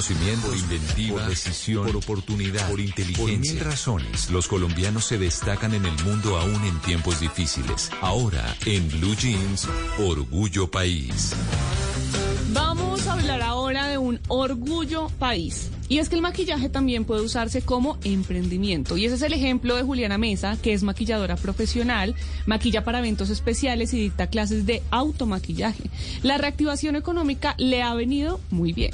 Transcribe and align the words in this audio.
conocimiento, 0.00 0.46
por 0.46 0.56
inventiva, 0.56 1.20
por 1.20 1.28
decisión, 1.28 1.86
por 1.86 1.96
oportunidad, 1.96 2.70
por 2.70 2.80
inteligencia. 2.80 3.26
Por 3.26 3.38
mil 3.38 3.60
razones, 3.60 4.30
los 4.30 4.48
colombianos 4.48 5.04
se 5.04 5.18
destacan 5.18 5.74
en 5.74 5.84
el 5.84 6.04
mundo 6.04 6.38
aún 6.38 6.64
en 6.64 6.78
tiempos 6.80 7.20
difíciles. 7.20 7.90
Ahora, 8.00 8.56
en 8.64 8.88
Blue 8.88 9.14
Jeans, 9.14 9.68
Orgullo 9.98 10.70
País. 10.70 11.34
Vamos 12.52 13.06
a 13.06 13.12
hablar 13.12 13.42
ahora 13.42 13.88
de 13.88 13.98
un 13.98 14.18
orgullo 14.28 15.08
país. 15.18 15.70
Y 15.90 15.98
es 15.98 16.08
que 16.08 16.14
el 16.14 16.22
maquillaje 16.22 16.68
también 16.68 17.04
puede 17.04 17.20
usarse 17.20 17.60
como 17.60 17.98
emprendimiento. 18.02 18.96
Y 18.96 19.04
ese 19.04 19.16
es 19.16 19.22
el 19.22 19.34
ejemplo 19.34 19.76
de 19.76 19.82
Juliana 19.82 20.18
Mesa, 20.18 20.56
que 20.62 20.72
es 20.72 20.82
maquilladora 20.82 21.36
profesional, 21.36 22.14
maquilla 22.46 22.84
para 22.84 23.00
eventos 23.00 23.28
especiales 23.28 23.92
y 23.92 24.00
dicta 24.00 24.28
clases 24.28 24.64
de 24.64 24.82
automaquillaje. 24.90 25.90
La 26.22 26.38
reactivación 26.38 26.96
económica 26.96 27.54
le 27.58 27.82
ha 27.82 27.92
venido 27.94 28.40
muy 28.50 28.72
bien. 28.72 28.92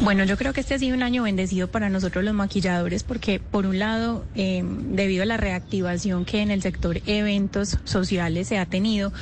Bueno, 0.00 0.24
yo 0.24 0.36
creo 0.36 0.52
que 0.52 0.60
este 0.60 0.74
ha 0.74 0.78
sido 0.78 0.94
un 0.94 1.02
año 1.02 1.24
bendecido 1.24 1.68
para 1.68 1.90
nosotros 1.90 2.24
los 2.24 2.34
maquilladores 2.34 3.02
porque, 3.02 3.40
por 3.40 3.66
un 3.66 3.80
lado, 3.80 4.24
eh, 4.36 4.62
debido 4.64 5.24
a 5.24 5.26
la 5.26 5.36
reactivación 5.36 6.24
que 6.24 6.40
en 6.40 6.52
el 6.52 6.62
sector 6.62 7.00
eventos 7.06 7.78
sociales 7.84 8.46
se 8.46 8.58
ha 8.58 8.66
tenido, 8.66 9.12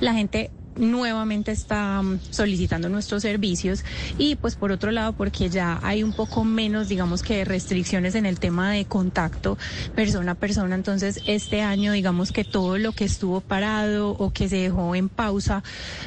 la 0.00 0.14
gente 0.14 0.50
nuevamente 0.76 1.52
está 1.52 2.02
mm, 2.02 2.20
solicitando 2.30 2.88
nuestros 2.88 3.22
servicios 3.22 3.84
y 4.18 4.36
pues 4.36 4.56
por 4.56 4.72
otro 4.72 4.90
lado 4.90 5.12
porque 5.12 5.48
ya 5.50 5.78
hay 5.82 6.02
un 6.02 6.12
poco 6.12 6.44
menos 6.44 6.88
digamos 6.88 7.22
que 7.22 7.44
restricciones 7.44 8.14
en 8.14 8.26
el 8.26 8.38
tema 8.38 8.70
de 8.70 8.84
contacto 8.84 9.58
persona 9.94 10.32
a 10.32 10.34
persona 10.34 10.74
entonces 10.74 11.20
este 11.26 11.62
año 11.62 11.92
digamos 11.92 12.32
que 12.32 12.44
todo 12.44 12.78
lo 12.78 12.92
que 12.92 13.04
estuvo 13.04 13.40
parado 13.40 14.10
o 14.10 14.30
que 14.32 14.48
se 14.48 14.56
dejó 14.56 14.94
en 14.94 15.08
pausa 15.08 15.62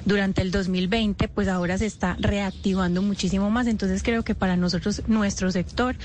durante 0.06 0.42
el 0.42 0.52
2020 0.52 1.28
pues 1.28 1.48
ahora 1.48 1.78
se 1.78 1.86
está 1.86 2.16
reactivando 2.20 3.02
muchísimo 3.02 3.50
más. 3.50 3.68
Entonces 3.68 4.04
creo 4.04 4.24
que 4.24 4.36
para 4.36 4.56
nosotros 4.58 5.04
nuestro 5.08 5.52
sector 5.52 5.96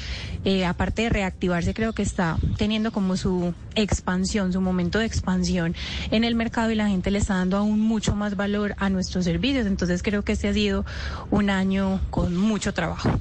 eh, 0.44 0.64
aparte 0.64 1.02
de 1.02 1.08
reactivarse 1.10 1.74
creo 1.74 1.92
que 1.92 2.02
está 2.02 2.36
teniendo 2.56 2.92
como 2.92 3.16
su 3.16 3.54
expansión 3.74 4.52
su 4.52 4.60
momento 4.60 4.98
de 4.98 5.06
expansión 5.06 5.74
en 6.10 6.24
el 6.24 6.34
mercado 6.34 6.70
y 6.70 6.74
la 6.74 6.88
gente 6.88 7.10
le 7.10 7.18
está 7.18 7.34
dando 7.34 7.56
aún 7.56 7.80
mucho 7.80 8.16
más 8.16 8.36
valor 8.36 8.47
a 8.76 8.90
nuestros 8.90 9.24
servicios. 9.24 9.66
Entonces 9.66 10.02
creo 10.02 10.22
que 10.22 10.32
este 10.32 10.48
ha 10.48 10.54
sido 10.54 10.84
un 11.30 11.50
año 11.50 12.00
con 12.10 12.36
mucho 12.36 12.74
trabajo. 12.74 13.20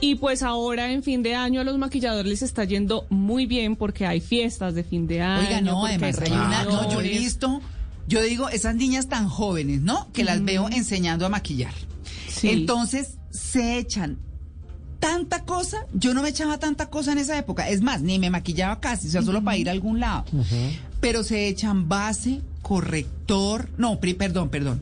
Y 0.00 0.16
pues 0.16 0.42
ahora 0.42 0.92
en 0.92 1.02
fin 1.02 1.22
de 1.22 1.34
año 1.34 1.60
a 1.60 1.64
los 1.64 1.78
maquilladores 1.78 2.26
les 2.26 2.42
está 2.42 2.64
yendo 2.64 3.06
muy 3.08 3.46
bien 3.46 3.76
porque 3.76 4.06
hay 4.06 4.20
fiestas 4.20 4.74
de 4.74 4.84
fin 4.84 5.06
de 5.06 5.22
año. 5.22 5.46
Oiga, 5.46 5.60
no, 5.60 5.86
además 5.86 6.18
hay 6.20 6.32
una, 6.32 6.64
no, 6.64 6.90
yo 6.90 7.00
he 7.00 7.08
visto, 7.08 7.62
yo 8.06 8.20
digo, 8.20 8.48
esas 8.48 8.74
niñas 8.74 9.08
tan 9.08 9.28
jóvenes, 9.28 9.80
¿no? 9.80 10.10
Que 10.12 10.24
las 10.24 10.44
veo 10.44 10.68
enseñando 10.68 11.24
a 11.24 11.28
maquillar. 11.28 11.72
Entonces 12.42 13.16
se 13.30 13.78
echan 13.78 14.18
tanta 14.98 15.44
cosa, 15.44 15.86
yo 15.92 16.14
no 16.14 16.22
me 16.22 16.30
echaba 16.30 16.58
tanta 16.58 16.88
cosa 16.88 17.12
en 17.12 17.18
esa 17.18 17.36
época, 17.36 17.68
es 17.68 17.82
más, 17.82 18.00
ni 18.00 18.18
me 18.18 18.30
maquillaba 18.30 18.80
casi, 18.80 19.08
o 19.08 19.10
sea, 19.10 19.22
solo 19.22 19.44
para 19.44 19.56
ir 19.56 19.68
a 19.68 19.72
algún 19.72 20.00
lado. 20.00 20.24
Pero 21.04 21.22
se 21.22 21.48
echan 21.48 21.86
base, 21.88 22.40
corrector, 22.62 23.68
no, 23.76 24.00
perdón, 24.00 24.48
perdón. 24.48 24.80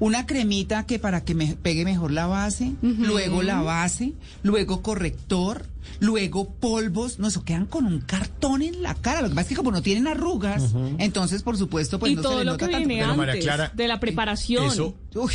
Una 0.00 0.26
cremita 0.26 0.84
que 0.84 0.98
para 0.98 1.24
que 1.24 1.34
me 1.34 1.54
pegue 1.54 1.84
mejor 1.84 2.10
la 2.10 2.26
base, 2.26 2.72
luego 2.82 3.42
la 3.42 3.62
base, 3.62 4.12
luego 4.42 4.82
corrector, 4.82 5.66
luego 6.00 6.50
polvos, 6.50 7.18
no, 7.18 7.28
eso 7.28 7.44
quedan 7.44 7.64
con 7.66 7.86
un 7.86 8.00
cartón 8.00 8.60
en 8.60 8.82
la 8.82 8.94
cara. 8.94 9.22
Lo 9.22 9.28
que 9.28 9.34
pasa 9.36 9.42
es 9.42 9.48
que 9.50 9.54
como 9.54 9.70
no 9.70 9.80
tienen 9.82 10.06
arrugas, 10.08 10.74
entonces 10.98 11.42
por 11.42 11.56
supuesto 11.56 11.98
pues 11.98 12.12
y 12.12 12.16
no 12.16 12.22
todo 12.22 12.32
se 12.32 12.38
le 12.40 12.44
lo 12.44 12.50
nota 12.52 12.66
que 12.66 12.72
tanto. 12.72 12.88
viene 12.88 13.02
antes 13.04 13.46
de 13.74 13.88
la 13.88 14.00
preparación. 14.00 14.66
Eso, 14.66 14.94
Uy, 15.14 15.32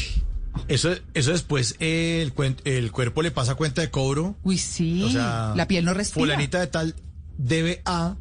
eso, 0.67 0.91
eso 1.13 1.31
después 1.31 1.75
el, 1.79 2.35
cuen- 2.35 2.57
el 2.65 2.91
cuerpo 2.91 3.21
le 3.23 3.31
pasa 3.31 3.55
cuenta 3.55 3.81
de 3.81 3.89
cobro. 3.89 4.35
uy, 4.43 4.57
sí, 4.57 5.01
O 5.03 5.09
sea, 5.09 5.53
la 5.55 5.67
piel 5.67 5.85
no 5.85 5.93
respira. 5.95 6.25
Fulanita 6.25 6.59
de 6.59 6.67
tal 6.67 6.95
debe 7.37 7.81
a 7.85 8.15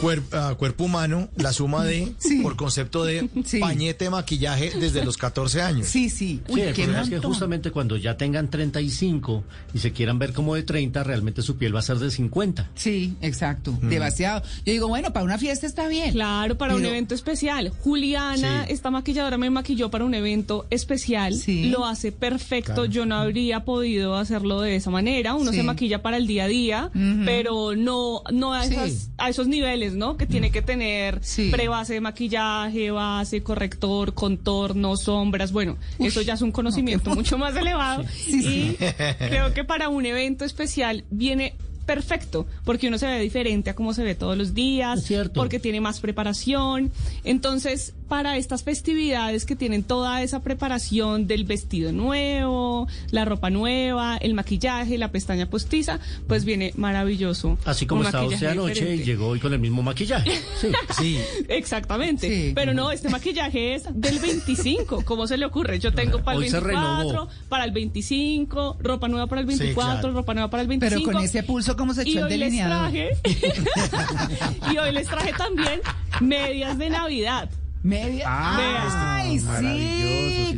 cuer- 0.00 0.22
a 0.34 0.54
cuerpo 0.54 0.84
humano 0.84 1.28
la 1.36 1.52
suma 1.52 1.84
de 1.84 2.12
Sí. 2.18 2.40
por 2.42 2.56
concepto 2.56 3.04
de 3.04 3.28
Sí. 3.44 3.58
pañete 3.60 4.04
de 4.04 4.10
maquillaje 4.10 4.70
desde 4.78 5.04
los 5.04 5.16
14 5.16 5.60
años. 5.62 5.86
Sí, 5.86 6.08
sí. 6.08 6.40
Sí, 6.46 6.52
Uy, 6.52 6.60
el 6.62 6.74
qué 6.74 6.82
problema 6.84 7.02
es 7.04 7.10
que 7.10 7.18
justamente 7.18 7.70
cuando 7.70 7.96
ya 7.96 8.16
tengan 8.16 8.48
35 8.50 9.44
y 9.74 9.78
se 9.78 9.92
quieran 9.92 10.18
ver 10.18 10.32
como 10.32 10.54
de 10.54 10.62
30, 10.62 11.02
realmente 11.04 11.42
su 11.42 11.56
piel 11.56 11.74
va 11.74 11.80
a 11.80 11.82
ser 11.82 11.98
de 11.98 12.10
50. 12.10 12.70
Sí, 12.74 13.14
exacto, 13.20 13.72
Mm. 13.80 13.88
demasiado. 13.88 14.42
Yo 14.64 14.72
digo, 14.72 14.88
bueno, 14.88 15.12
para 15.12 15.24
una 15.24 15.38
fiesta 15.38 15.66
está 15.66 15.88
bien. 15.88 16.12
Claro, 16.12 16.56
para 16.56 16.74
un 16.74 16.80
Pero- 16.80 16.90
evento 16.92 17.14
especial. 17.14 17.70
Juliana, 17.82 18.64
Sí. 18.66 18.72
esta 18.72 18.90
maquilladora 18.90 19.38
me 19.38 19.50
maquilló 19.50 19.90
para 19.90 20.04
un 20.04 20.14
evento 20.14 20.66
especial. 20.70 21.34
Sí. 21.34 21.68
Lo 21.70 21.84
hace 21.86 22.12
perfecto. 22.12 22.74
Claro. 22.74 22.84
Yo 22.86 23.06
no 23.06 23.16
habría 23.16 23.64
podido 23.64 24.16
hacerlo 24.16 24.60
de 24.60 24.76
esa 24.76 24.90
manera. 24.90 25.34
Uno 25.34 25.50
Sí. 25.50 25.58
se 25.58 25.62
maquilla 25.62 26.02
para 26.02 26.16
el 26.16 26.26
día 26.26 26.44
a 26.44 26.48
día, 26.48 26.90
pero 27.24 27.74
no, 27.76 28.22
no 28.32 28.54
a, 28.54 28.64
Sí. 28.66 28.74
esas- 28.74 29.10
a 29.18 29.28
esos 29.30 29.46
niveles, 29.48 29.89
¿no? 29.92 30.16
Que 30.16 30.26
tiene 30.26 30.50
que 30.50 30.62
tener 30.62 31.18
Sí. 31.22 31.50
prebase 31.50 31.94
de 31.94 32.00
maquillaje, 32.00 32.90
base, 32.90 33.42
corrector, 33.42 34.14
contorno, 34.14 34.96
sombras. 34.96 35.52
Bueno, 35.52 35.76
Uy, 35.98 36.08
eso 36.08 36.22
ya 36.22 36.34
es 36.34 36.42
un 36.42 36.52
conocimiento 36.52 37.10
no, 37.10 37.16
mucho 37.16 37.38
más 37.38 37.54
elevado. 37.56 38.04
Sí, 38.14 38.42
sí. 38.42 38.76
y 38.80 38.84
creo 39.28 39.52
que 39.54 39.64
para 39.64 39.88
un 39.88 40.06
evento 40.06 40.44
especial 40.44 41.04
viene 41.10 41.54
perfecto, 41.86 42.46
porque 42.64 42.86
uno 42.88 42.98
se 42.98 43.06
ve 43.06 43.18
diferente 43.18 43.70
a 43.70 43.74
cómo 43.74 43.92
se 43.94 44.04
ve 44.04 44.14
todos 44.14 44.36
los 44.38 44.54
días, 44.54 45.04
porque 45.34 45.58
tiene 45.58 45.80
más 45.80 45.98
preparación. 46.00 46.92
Entonces, 47.24 47.94
para 48.10 48.36
estas 48.36 48.64
festividades 48.64 49.46
que 49.46 49.54
tienen 49.54 49.84
toda 49.84 50.20
esa 50.20 50.42
preparación 50.42 51.28
del 51.28 51.44
vestido 51.44 51.92
nuevo, 51.92 52.88
la 53.12 53.24
ropa 53.24 53.50
nueva, 53.50 54.16
el 54.16 54.34
maquillaje, 54.34 54.98
la 54.98 55.12
pestaña 55.12 55.46
postiza, 55.48 56.00
pues 56.26 56.44
viene 56.44 56.72
maravilloso. 56.76 57.56
Así 57.64 57.86
como 57.86 58.02
estaba 58.02 58.26
usted 58.26 58.48
anoche 58.48 58.96
y 58.96 59.04
llegó 59.04 59.28
hoy 59.28 59.38
con 59.38 59.52
el 59.52 59.60
mismo 59.60 59.84
maquillaje. 59.84 60.42
Sí. 60.60 60.72
Sí. 60.98 61.18
Exactamente. 61.48 62.28
Sí. 62.28 62.52
Pero 62.52 62.74
no, 62.74 62.90
este 62.90 63.08
maquillaje 63.10 63.76
es 63.76 63.84
del 63.94 64.18
25. 64.18 65.04
¿Cómo 65.04 65.28
se 65.28 65.36
le 65.36 65.46
ocurre? 65.46 65.78
Yo 65.78 65.94
tengo 65.94 66.20
para 66.24 66.36
el 66.36 66.42
Hoy 66.42 66.50
se 66.50 66.58
24, 66.58 67.08
renovó. 67.08 67.28
para 67.48 67.64
el 67.64 67.70
25, 67.70 68.78
ropa 68.80 69.06
nueva 69.06 69.28
para 69.28 69.40
el 69.40 69.46
24, 69.46 70.00
claro. 70.00 70.12
ropa 70.12 70.34
nueva 70.34 70.50
para 70.50 70.62
el 70.62 70.68
25. 70.68 71.00
Pero 71.00 71.16
con 71.16 71.24
ese 71.24 71.44
pulso, 71.44 71.76
¿cómo 71.76 71.94
se 71.94 72.08
y 72.08 72.16
echó 72.16 72.26
el 72.26 72.32
hoy 72.32 72.38
les 72.38 72.56
traje 72.58 73.10
y 74.72 74.78
hoy 74.78 74.92
les 74.92 75.06
traje 75.06 75.32
también 75.32 75.80
medias 76.20 76.76
de 76.76 76.90
Navidad. 76.90 77.48
Media. 77.82 78.24
Ah, 78.28 79.20
Ay, 79.22 79.38
sí, 79.38 79.46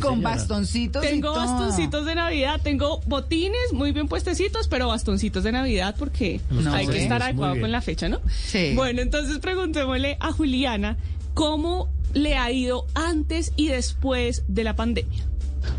con 0.01 0.15
señora. 0.17 0.31
bastoncitos 0.37 1.05
y 1.05 1.09
Tengo 1.09 1.33
todo. 1.33 1.41
bastoncitos 1.47 2.05
de 2.05 2.15
Navidad, 2.17 2.61
tengo 2.63 3.01
botines 3.07 3.73
muy 3.73 3.93
bien 3.93 4.09
puestecitos, 4.09 4.67
pero 4.69 4.89
bastoncitos 4.89 5.45
de 5.45 5.53
Navidad 5.53 5.95
porque 5.99 6.41
No, 6.51 6.73
hay 6.75 6.87
que 6.89 7.03
estar 7.03 7.23
adecuado 7.23 7.61
con 7.61 7.71
la 7.71 7.81
fecha, 7.81 8.09
¿no? 8.09 8.21
Sí. 8.29 8.73
Bueno, 8.75 9.03
entonces 9.03 9.39
preguntémosle 9.39 10.17
a 10.21 10.33
Juliana 10.33 10.97
cómo 11.35 11.89
le 12.13 12.37
ha 12.37 12.51
ido 12.51 12.87
antes 12.95 13.53
y 13.57 13.69
después 13.69 14.43
de 14.49 14.65
la 14.65 14.75
pandemia. 14.77 15.23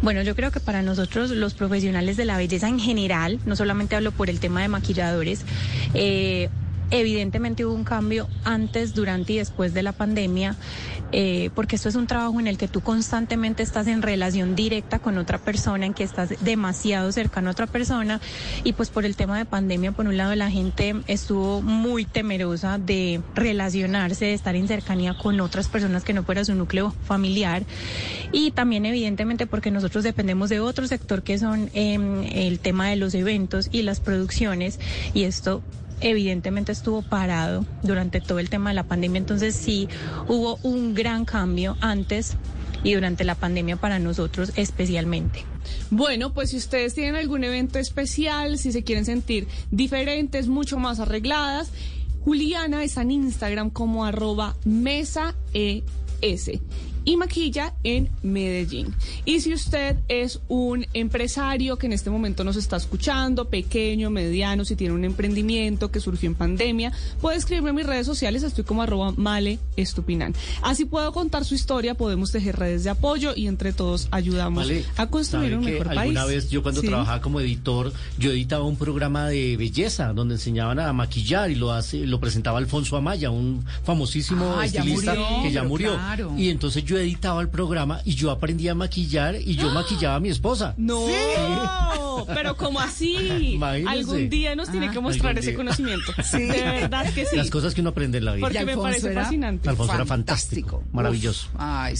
Bueno, 0.02 0.22
yo 0.22 0.34
creo 0.36 0.50
que 0.50 0.62
para 0.62 0.82
nosotros 0.82 1.30
los 1.32 1.54
profesionales 1.56 2.16
de 2.16 2.24
la 2.24 2.38
belleza 2.38 2.70
en 2.70 2.80
general, 2.80 3.40
no 3.46 3.58
solamente 3.58 3.98
hablo 3.98 4.14
por 4.14 4.30
el 4.30 4.40
tema 4.40 4.62
de 4.62 4.70
maquilladores, 4.70 5.42
eh, 5.94 6.50
evidentemente 6.92 7.66
hubo 7.66 7.74
un 7.74 7.84
cambio 7.84 8.28
antes, 8.44 8.94
durante 8.94 9.34
y 9.34 9.38
después 9.38 9.74
de 9.74 9.84
la 9.84 9.92
pandemia, 9.92 10.56
eh, 11.12 11.50
porque 11.54 11.76
esto 11.76 11.90
es 11.90 11.96
un 11.96 12.08
trabajo 12.08 12.40
en 12.40 12.48
el 12.48 12.58
que 12.58 12.68
tú 12.68 12.82
constantemente 12.82 13.64
estás 13.64 13.88
en 13.88 14.02
relación 14.02 14.56
directa 14.56 15.00
con 15.00 15.18
otra 15.18 15.38
persona, 15.38 15.86
en 15.86 15.94
que 15.94 16.04
estás 16.04 16.34
demasiado 16.44 17.12
cercano 17.12 17.50
a 17.50 17.52
otra 17.52 17.68
persona. 17.68 18.20
Y 18.64 18.74
pues 18.74 18.90
por 18.90 19.06
el 19.06 19.16
tema 19.16 19.38
de 19.38 19.46
pandemia, 19.46 19.92
por 19.92 20.08
un 20.08 20.18
lado 20.18 20.36
la 20.36 20.50
gente 20.50 20.96
estuvo 21.08 21.62
muy 21.62 22.06
temerosa 22.06 22.78
de 22.78 23.22
relacionarse, 23.36 24.26
de 24.26 24.34
estar 24.34 24.56
en 24.56 24.68
cercanía 24.68 25.14
con 25.14 25.40
otras 25.40 25.68
personas 25.68 26.04
que 26.04 26.14
no 26.14 26.24
fuera 26.24 26.46
su 26.46 26.56
núcleo 26.56 26.94
familiar. 27.04 27.64
Y 28.32 28.52
también 28.52 28.86
evidentemente 28.86 29.48
porque 29.48 29.72
nosotros 29.72 30.04
dependemos 30.04 30.50
de 30.50 30.60
otro 30.60 30.88
sector 30.88 31.24
que 31.24 31.38
son 31.38 31.70
em, 31.74 32.24
el 32.34 32.60
tema 32.60 32.90
de 32.90 32.96
los 32.96 33.14
eventos 33.14 33.70
y 33.72 33.84
las 33.84 34.00
producciones 34.00 34.80
y 35.14 35.24
esto 35.24 35.62
evidentemente 36.04 36.72
estuvo 36.72 37.02
parado 37.02 37.66
durante 37.82 38.22
todo 38.22 38.40
el 38.40 38.50
tema 38.50 38.70
de 38.70 38.76
la 38.76 38.84
pandemia, 38.84 39.20
entonces 39.20 39.56
sí 39.56 39.88
hubo 40.28 40.60
un 40.62 40.94
gran 40.94 41.26
cambio 41.26 41.78
antes 41.82 42.38
y 42.84 42.94
durante 42.94 43.24
la 43.24 43.36
pandemia 43.36 43.78
para 43.78 43.98
nosotros 44.00 44.52
especialmente. 44.56 45.46
Bueno, 45.90 46.34
pues 46.34 46.50
si 46.52 46.58
ustedes 46.58 46.94
tienen 46.94 47.16
algún 47.16 47.44
evento 47.44 47.80
especial, 47.80 48.58
si 48.58 48.72
se 48.72 48.84
quieren 48.84 49.06
sentir 49.06 49.48
diferentes, 49.72 50.48
mucho 50.48 50.78
más 50.78 51.00
arregladas, 51.00 51.72
Juliana 52.24 52.84
está 52.84 53.02
en 53.02 53.12
Instagram 53.12 53.70
como 53.70 54.06
arroba 54.06 54.56
mesa 54.66 55.36
ES. 55.54 56.52
Y 57.06 57.18
maquilla 57.18 57.74
en 57.84 58.10
Medellín. 58.22 58.94
Y 59.26 59.42
si 59.42 59.54
usted 59.54 59.98
es 60.08 60.40
un 60.48 60.86
empresario 60.94 61.78
que 61.78 61.88
en 61.88 61.94
este 61.94 62.10
momento 62.10 62.44
nos 62.44 62.56
está 62.56 62.78
escuchando, 62.78 63.50
pequeño, 63.50 64.10
mediano, 64.10 64.66
si 64.66 64.76
tiene 64.76 64.94
un 64.94 65.06
emprendimiento 65.06 65.92
que 65.92 66.00
surgió 66.00 66.30
en 66.30 66.36
pandemia, 66.36 66.92
puede 67.22 67.38
escribirme 67.38 67.72
en 67.72 67.76
mis 67.76 67.86
redes 67.86 68.06
sociales, 68.06 68.44
estoy 68.44 68.64
como 68.64 68.84
arroba 68.84 69.12
male 69.16 69.60
estupinan. 69.76 70.34
Así 70.62 70.86
puedo 70.86 71.12
contar 71.12 71.46
su 71.46 71.56
historia, 71.56 71.96
podemos 71.96 72.32
tejer 72.32 72.58
redes 72.58 72.84
de 72.84 72.90
apoyo 72.90 73.34
y 73.36 73.48
entre 73.48 73.74
todos 73.74 74.08
ayudamos 74.12 74.70
a 74.98 75.08
construir 75.08 75.56
un 75.58 75.66
mejor 75.66 75.88
país. 75.88 76.00
Alguna 76.00 76.26
vez 76.26 76.50
yo 76.50 76.64
cuando 76.64 76.82
trabajaba 76.82 77.22
como 77.22 77.40
editor, 77.40 77.92
yo 78.18 78.32
editaba 78.32 78.64
un 78.66 78.78
programa 78.78 79.30
de 79.30 79.58
belleza 79.58 80.14
donde 80.14 80.36
enseñaban 80.36 80.80
a 80.80 80.94
maquillar 80.94 81.52
y 81.52 81.56
lo 81.56 81.72
hace, 81.72 82.06
lo 82.06 82.20
presentaba 82.20 82.58
Alfonso 82.58 82.98
Amaya, 82.98 83.30
un 83.30 83.64
famosísimo 83.84 84.56
ah, 84.58 84.66
estilista 84.66 85.16
que 85.42 85.52
ya 85.52 85.64
murió. 85.64 85.98
Y 86.38 86.50
entonces 86.50 86.84
yo 86.84 86.93
editaba 86.98 87.42
el 87.42 87.50
programa 87.50 88.02
y 88.06 88.16
yo 88.16 88.32
aprendí 88.32 88.68
a 88.68 88.76
maquillar 88.76 89.36
y 89.36 89.56
yo 89.56 89.72
maquillaba 89.72 90.16
a 90.16 90.20
mi 90.20 90.30
esposa. 90.30 90.74
No, 90.78 91.06
pero 92.34 92.56
como 92.56 92.80
así. 92.80 93.60
Algún 93.88 94.30
día 94.30 94.56
nos 94.56 94.70
tiene 94.70 94.92
que 94.92 94.98
ah, 94.98 95.02
mostrar 95.02 95.38
ese 95.38 95.54
conocimiento. 95.54 96.14
De 96.34 96.48
verdad 96.48 97.12
que 97.14 97.26
sí. 97.26 97.36
Las 97.36 97.50
cosas 97.50 97.74
que 97.74 97.82
uno 97.82 97.92
aprende 97.92 98.18
en 98.18 98.26
la 98.26 98.34
vida. 98.34 98.48
Porque 98.48 98.66
me 98.66 98.78
parece 98.78 99.14
fascinante. 99.14 99.70
Alfonso 99.70 99.94
era 99.96 100.06
fantástico, 100.06 100.84
maravilloso. 100.92 101.50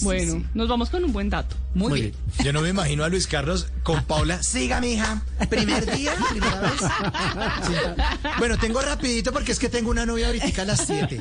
bueno, 0.02 0.42
nos 0.54 0.68
vamos 0.68 0.90
con 0.90 1.04
un 1.04 1.12
buen 1.12 1.30
dato. 1.30 1.56
Muy, 1.74 2.00
bien. 2.00 2.14
Yo 2.44 2.52
no 2.52 2.60
me 2.60 2.68
imagino 2.68 3.02
a 3.04 3.08
Luis 3.08 3.26
Carlos 3.26 3.66
con 3.82 4.04
Paula. 4.04 4.42
Siga, 4.42 4.80
mija. 4.80 5.22
Primer 5.50 5.84
día, 5.96 6.14
primera 6.30 6.60
vez. 6.60 6.72
Bueno, 8.38 8.58
tengo 8.58 8.80
rapidito 8.80 9.32
porque 9.32 9.52
es 9.52 9.58
que 9.58 9.68
tengo 9.68 9.90
una 9.90 10.06
novia 10.06 10.26
ahorita 10.26 10.62
a 10.62 10.64
las 10.64 10.86
7. 10.86 11.20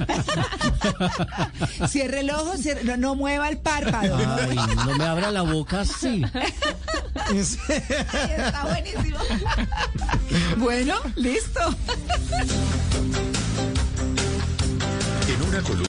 Cierre 1.88 2.22
el 2.22 2.30
ojo, 2.32 2.54
no, 2.98 3.16
mueva 3.16 3.50
el 3.50 3.58
párpado. 3.64 4.18
Ay, 4.40 4.56
no 4.76 4.98
me 4.98 5.06
abra 5.06 5.32
la 5.32 5.42
boca 5.42 5.82
así. 5.82 6.24
está 7.34 8.66
buenísimo. 8.66 9.20
Bueno, 10.58 10.96
listo. 11.16 11.60
En 15.28 15.42
una 15.48 15.62
columna 15.62 15.74